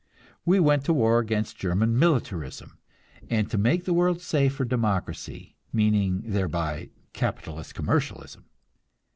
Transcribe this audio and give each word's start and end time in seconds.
We 0.45 0.59
went 0.59 0.83
to 0.85 0.93
war 0.95 1.19
against 1.19 1.57
German 1.59 1.99
militarism, 1.99 2.79
and 3.29 3.51
to 3.51 3.57
make 3.59 3.85
the 3.85 3.93
world 3.93 4.19
safe 4.19 4.55
for 4.55 4.65
democracy 4.65 5.57
meaning 5.71 6.23
thereby 6.25 6.89
capitalist 7.13 7.75
commercialism. 7.75 8.45